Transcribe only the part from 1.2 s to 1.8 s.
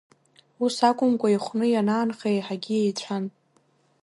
ихәны